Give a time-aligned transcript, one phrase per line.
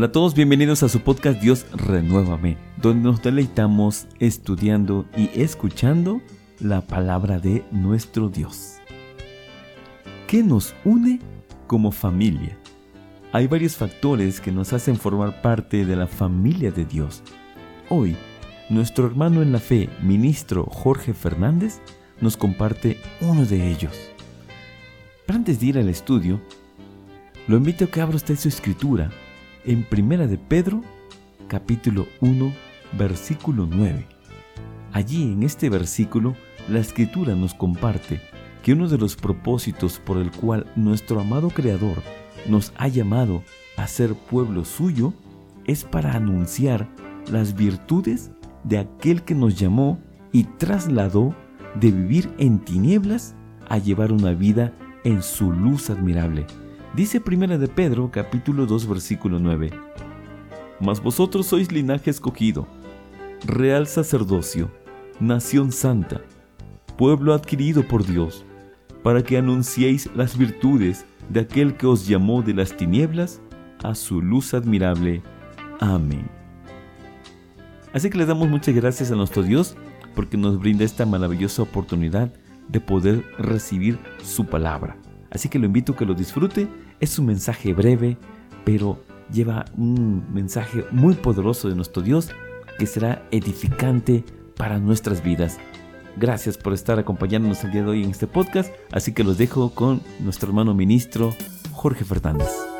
[0.00, 6.22] Hola a todos, bienvenidos a su podcast Dios Renuévame, donde nos deleitamos estudiando y escuchando
[6.58, 8.78] la palabra de nuestro Dios.
[10.26, 11.20] ¿Qué nos une
[11.66, 12.56] como familia?
[13.32, 17.22] Hay varios factores que nos hacen formar parte de la familia de Dios.
[17.90, 18.16] Hoy,
[18.70, 21.82] nuestro hermano en la fe, ministro Jorge Fernández,
[22.22, 24.10] nos comparte uno de ellos.
[25.26, 26.40] Pero antes de ir al estudio,
[27.46, 29.10] lo invito a que abra usted su escritura
[29.64, 30.82] en Primera de Pedro,
[31.48, 32.52] capítulo 1,
[32.98, 34.06] versículo 9.
[34.92, 36.34] Allí en este versículo,
[36.68, 38.20] la escritura nos comparte
[38.62, 42.02] que uno de los propósitos por el cual nuestro amado Creador
[42.48, 43.42] nos ha llamado
[43.76, 45.12] a ser pueblo suyo
[45.66, 46.88] es para anunciar
[47.30, 48.30] las virtudes
[48.64, 49.98] de aquel que nos llamó
[50.32, 51.34] y trasladó
[51.74, 53.34] de vivir en tinieblas
[53.68, 54.72] a llevar una vida
[55.04, 56.46] en su luz admirable.
[56.94, 59.70] Dice Primera de Pedro capítulo 2 versículo 9.
[60.80, 62.66] Mas vosotros sois linaje escogido,
[63.44, 64.68] real sacerdocio,
[65.20, 66.20] nación santa,
[66.98, 68.44] pueblo adquirido por Dios,
[69.04, 73.40] para que anunciéis las virtudes de aquel que os llamó de las tinieblas
[73.84, 75.22] a su luz admirable.
[75.78, 76.26] Amén.
[77.92, 79.76] Así que le damos muchas gracias a nuestro Dios
[80.16, 82.32] porque nos brinda esta maravillosa oportunidad
[82.66, 84.96] de poder recibir su palabra.
[85.30, 86.68] Así que lo invito a que lo disfrute.
[87.00, 88.16] Es un mensaje breve,
[88.64, 92.30] pero lleva un mensaje muy poderoso de nuestro Dios
[92.78, 94.24] que será edificante
[94.56, 95.58] para nuestras vidas.
[96.16, 99.70] Gracias por estar acompañándonos el día de hoy en este podcast, así que los dejo
[99.74, 101.32] con nuestro hermano ministro
[101.72, 102.79] Jorge Fernández.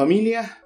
[0.00, 0.64] Familia,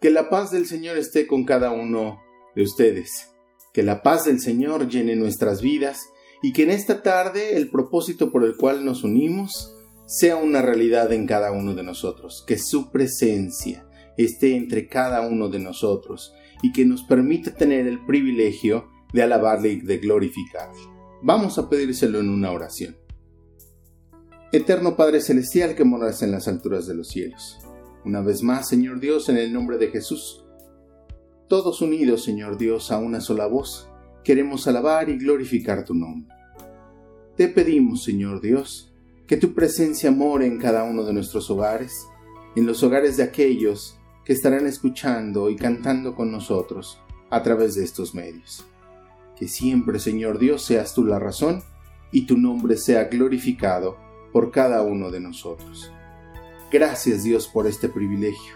[0.00, 2.22] que la paz del Señor esté con cada uno
[2.56, 3.30] de ustedes.
[3.74, 6.08] Que la paz del Señor llene nuestras vidas
[6.42, 9.76] y que en esta tarde el propósito por el cual nos unimos
[10.06, 12.42] sea una realidad en cada uno de nosotros.
[12.46, 13.86] Que su presencia
[14.16, 16.32] esté entre cada uno de nosotros
[16.62, 20.80] y que nos permita tener el privilegio de alabarle y de glorificarle.
[21.20, 22.96] Vamos a pedírselo en una oración.
[24.52, 27.58] Eterno Padre Celestial que moras en las alturas de los cielos.
[28.04, 30.42] Una vez más, Señor Dios, en el nombre de Jesús.
[31.48, 33.90] Todos unidos, Señor Dios, a una sola voz,
[34.24, 36.34] queremos alabar y glorificar tu nombre.
[37.36, 38.92] Te pedimos, Señor Dios,
[39.26, 42.06] que tu presencia more en cada uno de nuestros hogares,
[42.56, 47.84] en los hogares de aquellos que estarán escuchando y cantando con nosotros a través de
[47.84, 48.64] estos medios.
[49.36, 51.62] Que siempre, Señor Dios, seas tú la razón
[52.12, 53.96] y tu nombre sea glorificado
[54.32, 55.92] por cada uno de nosotros.
[56.70, 58.54] Gracias Dios por este privilegio.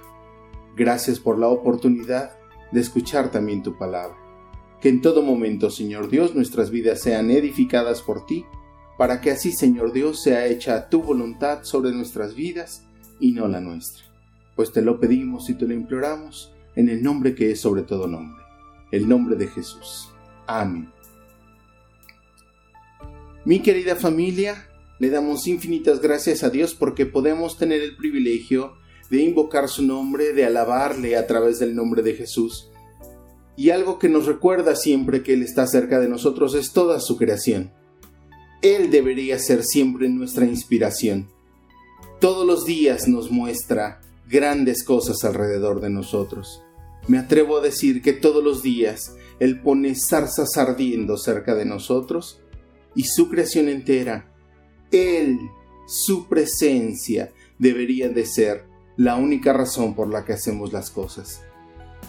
[0.76, 2.38] Gracias por la oportunidad
[2.70, 4.16] de escuchar también tu palabra.
[4.80, 8.44] Que en todo momento, Señor Dios, nuestras vidas sean edificadas por ti,
[8.98, 12.86] para que así, Señor Dios, sea hecha tu voluntad sobre nuestras vidas
[13.18, 14.04] y no la nuestra.
[14.54, 18.06] Pues te lo pedimos y te lo imploramos en el nombre que es sobre todo
[18.06, 18.44] nombre,
[18.92, 20.12] el nombre de Jesús.
[20.46, 20.92] Amén.
[23.44, 24.68] Mi querida familia,
[25.04, 28.72] le damos infinitas gracias a Dios porque podemos tener el privilegio
[29.10, 32.70] de invocar su nombre, de alabarle a través del nombre de Jesús.
[33.54, 37.18] Y algo que nos recuerda siempre que Él está cerca de nosotros es toda su
[37.18, 37.70] creación.
[38.62, 41.28] Él debería ser siempre nuestra inspiración.
[42.18, 46.62] Todos los días nos muestra grandes cosas alrededor de nosotros.
[47.08, 52.40] Me atrevo a decir que todos los días Él pone zarzas ardiendo cerca de nosotros
[52.94, 54.30] y su creación entera
[54.94, 55.50] él,
[55.86, 58.66] su presencia, debería de ser
[58.96, 61.42] la única razón por la que hacemos las cosas.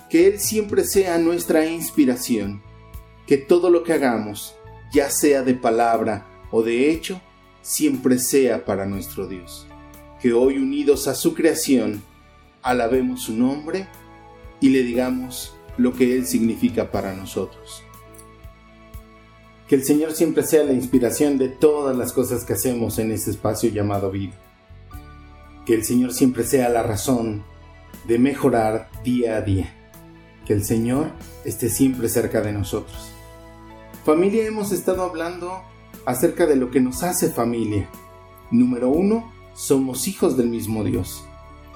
[0.10, 2.62] Que Él siempre sea nuestra inspiración,
[3.28, 4.56] que todo lo que hagamos,
[4.94, 7.22] ya sea de palabra o de hecho,
[7.62, 9.68] siempre sea para nuestro Dios.
[10.22, 12.04] Que hoy unidos a su creación,
[12.62, 13.88] alabemos su nombre
[14.60, 17.85] y le digamos lo que Él significa para nosotros.
[19.68, 23.32] Que el Señor siempre sea la inspiración de todas las cosas que hacemos en este
[23.32, 24.34] espacio llamado vida.
[25.66, 27.44] Que el Señor siempre sea la razón
[28.08, 29.74] de mejorar día a día.
[30.46, 31.08] Que el Señor
[31.44, 33.12] esté siempre cerca de nosotros.
[34.06, 35.64] Familia, hemos estado hablando
[36.06, 37.90] acerca de lo que nos hace familia.
[38.52, 41.26] Número uno, somos hijos del mismo Dios.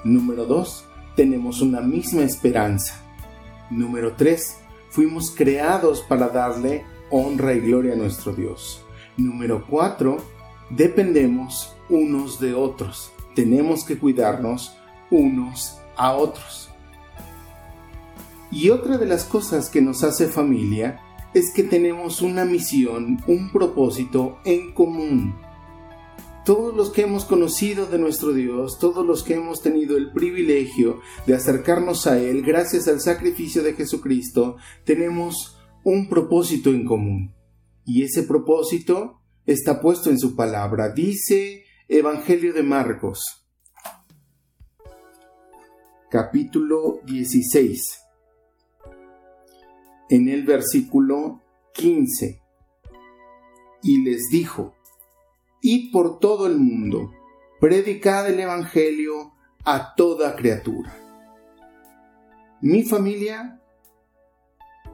[0.04, 0.84] Número dos,
[1.16, 2.94] tenemos una misma esperanza.
[3.68, 4.58] Número tres,
[4.90, 8.84] fuimos creados para darle honra y gloria a nuestro Dios.
[9.16, 10.16] Número 4.
[10.70, 13.12] dependemos unos de otros.
[13.34, 14.74] Tenemos que cuidarnos
[15.10, 16.70] unos a otros.
[18.50, 21.00] Y otra de las cosas que nos hace familia
[21.34, 25.36] es que tenemos una misión, un propósito en común.
[26.44, 31.00] Todos los que hemos conocido de nuestro Dios, todos los que hemos tenido el privilegio
[31.26, 37.34] de acercarnos a Él gracias al sacrificio de Jesucristo, tenemos un propósito en común.
[37.84, 40.90] Y ese propósito está puesto en su palabra.
[40.90, 43.46] Dice Evangelio de Marcos,
[46.10, 48.00] capítulo 16
[50.10, 51.40] en el versículo
[51.72, 52.42] 15.
[53.82, 54.74] Y les dijo,
[55.62, 57.12] Id por todo el mundo,
[57.60, 59.32] predicad el Evangelio
[59.64, 60.94] a toda criatura.
[62.60, 63.59] Mi familia,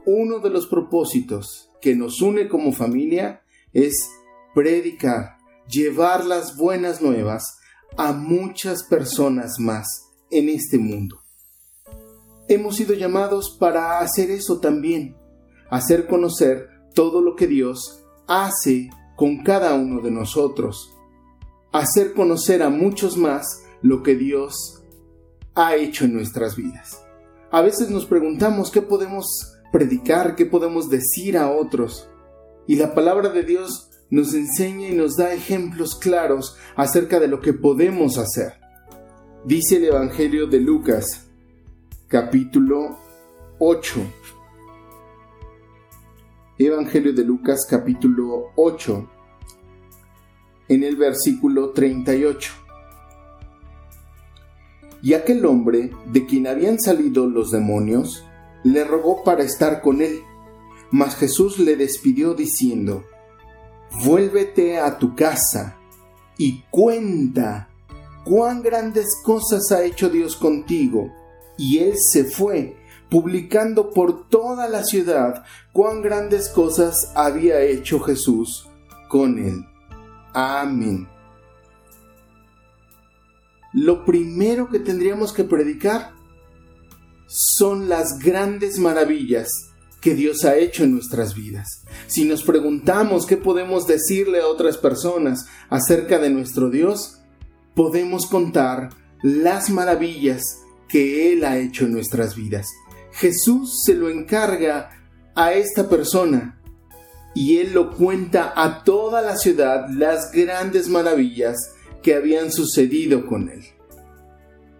[0.07, 3.43] uno de los propósitos que nos une como familia
[3.73, 4.09] es
[4.55, 5.37] predicar,
[5.69, 7.59] llevar las buenas nuevas
[7.95, 9.85] a muchas personas más
[10.31, 11.21] en este mundo
[12.47, 15.15] hemos sido llamados para hacer eso también,
[15.69, 20.95] hacer conocer todo lo que Dios hace con cada uno de nosotros,
[21.71, 24.83] hacer conocer a muchos más lo que Dios
[25.55, 27.03] ha hecho en nuestras vidas.
[27.51, 32.09] A veces nos preguntamos qué podemos predicar, qué podemos decir a otros,
[32.67, 37.41] y la palabra de Dios nos enseña y nos da ejemplos claros acerca de lo
[37.41, 38.53] que podemos hacer.
[39.45, 41.27] Dice el Evangelio de Lucas,
[42.07, 42.97] capítulo
[43.59, 44.01] 8.
[46.59, 49.09] Evangelio de Lucas capítulo 8,
[50.69, 52.51] en el versículo 38.
[55.03, 58.26] Y aquel hombre, de quien habían salido los demonios,
[58.71, 60.21] le rogó para estar con él,
[60.91, 63.03] mas Jesús le despidió diciendo,
[64.03, 65.77] Vuélvete a tu casa
[66.37, 67.69] y cuenta
[68.25, 71.09] cuán grandes cosas ha hecho Dios contigo
[71.57, 72.75] y él se fue,
[73.09, 78.69] publicando por toda la ciudad cuán grandes cosas había hecho Jesús
[79.07, 79.65] con él.
[80.33, 81.07] Amén.
[83.71, 86.16] Lo primero que tendríamos que predicar
[87.27, 89.49] son las grandes maravillas
[90.01, 91.83] que Dios ha hecho en nuestras vidas.
[92.07, 97.19] Si nos preguntamos qué podemos decirle a otras personas acerca de nuestro Dios,
[97.75, 98.89] podemos contar
[99.21, 102.67] las maravillas que Él ha hecho en nuestras vidas.
[103.11, 104.91] Jesús se lo encarga
[105.35, 106.61] a esta persona
[107.35, 113.49] y Él lo cuenta a toda la ciudad las grandes maravillas que habían sucedido con
[113.49, 113.65] Él.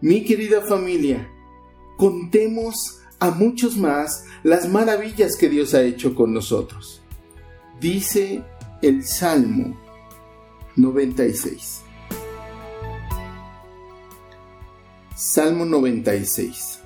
[0.01, 1.29] Mi querida familia,
[1.97, 7.01] contemos a muchos más las maravillas que Dios ha hecho con nosotros.
[7.81, 8.44] Dice
[8.81, 9.77] el Salmo
[10.75, 11.81] 96.
[15.15, 16.79] Salmo 96.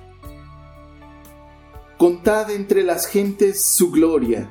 [1.97, 4.49] Contad entre las gentes su gloria,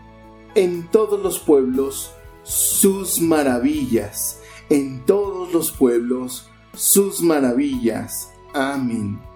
[0.55, 2.13] en todos los pueblos
[2.43, 8.31] sus maravillas, en todos los pueblos sus maravillas.
[8.55, 9.30] Amén.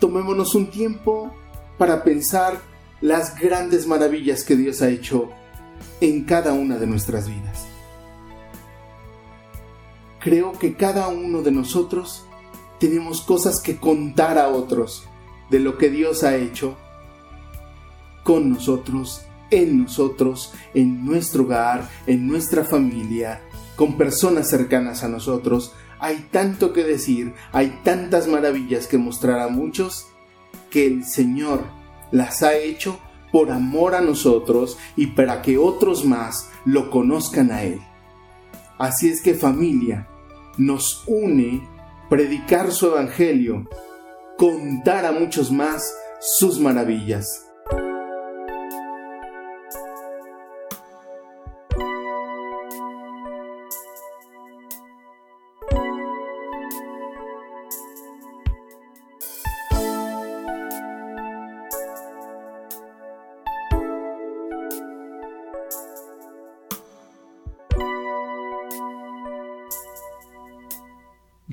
[0.00, 1.32] Tomémonos un tiempo
[1.78, 2.60] para pensar
[3.00, 5.30] las grandes maravillas que Dios ha hecho
[6.00, 7.70] en cada una de nuestras vidas
[10.20, 12.24] creo que cada uno de nosotros
[12.78, 15.04] tenemos cosas que contar a otros
[15.50, 16.76] de lo que Dios ha hecho
[18.22, 23.42] con nosotros, en nosotros, en nuestro hogar, en nuestra familia,
[23.74, 25.72] con personas cercanas a nosotros.
[26.00, 30.06] Hay tanto que decir, hay tantas maravillas que mostrar a muchos
[30.70, 31.64] que el Señor
[32.10, 32.98] las ha hecho
[33.30, 37.80] por amor a nosotros y para que otros más lo conozcan a Él.
[38.78, 40.08] Así es que familia,
[40.56, 41.68] nos une
[42.08, 43.68] predicar su evangelio,
[44.36, 47.49] contar a muchos más sus maravillas.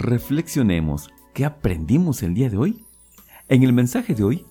[0.07, 2.85] Reflexionemos qué aprendimos el día de hoy.
[3.49, 4.45] En el mensaje de hoy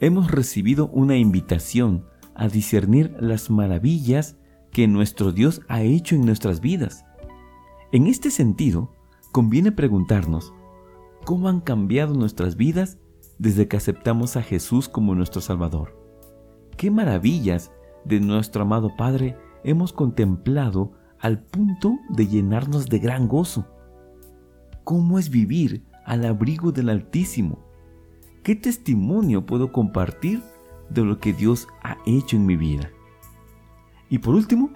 [0.00, 4.38] hemos recibido una invitación a discernir las maravillas
[4.70, 7.04] que nuestro Dios ha hecho en nuestras vidas.
[7.92, 8.90] En este sentido,
[9.32, 10.54] conviene preguntarnos,
[11.26, 12.98] ¿cómo han cambiado nuestras vidas
[13.38, 15.94] desde que aceptamos a Jesús como nuestro Salvador?
[16.78, 17.70] ¿Qué maravillas
[18.06, 23.66] de nuestro amado Padre hemos contemplado al punto de llenarnos de gran gozo.
[24.84, 27.60] ¿Cómo es vivir al abrigo del Altísimo?
[28.42, 30.42] ¿Qué testimonio puedo compartir
[30.90, 32.90] de lo que Dios ha hecho en mi vida?
[34.10, 34.70] Y por último,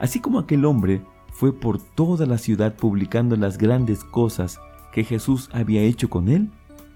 [0.00, 4.58] así como aquel hombre fue por toda la ciudad publicando las grandes cosas
[4.92, 6.50] que Jesús había hecho con él,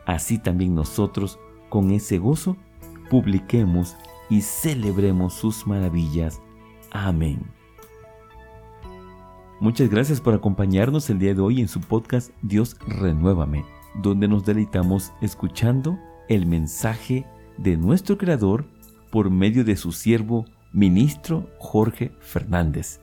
[0.05, 2.57] así también nosotros, con ese gozo,
[3.09, 3.97] publiquemos
[4.29, 6.43] y celebremos sus maravillas.
[6.91, 7.62] Amén.
[9.63, 13.65] Muchas gracias por acompañarnos el día de hoy en su podcast Dios Renuévame,
[14.03, 17.25] donde nos deleitamos escuchando el mensaje
[17.59, 18.65] de nuestro Creador
[19.13, 22.99] por medio de su siervo, ministro Jorge Fernández.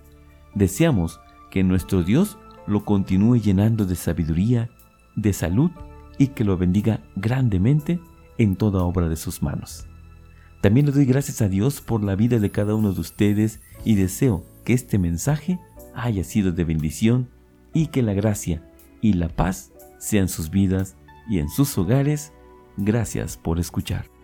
[0.54, 2.38] Deseamos que nuestro Dios
[2.68, 4.70] lo continúe llenando de sabiduría,
[5.16, 5.72] de salud
[6.18, 8.02] y que lo bendiga grandemente
[8.38, 9.88] en toda obra de sus manos.
[10.60, 13.96] También le doy gracias a Dios por la vida de cada uno de ustedes y
[13.96, 15.58] deseo que este mensaje
[16.04, 17.30] haya sido de bendición
[17.74, 18.64] y que la gracia
[19.02, 20.98] y la paz sean sus vidas
[21.30, 22.34] y en sus hogares.
[22.78, 24.19] Gracias por escuchar.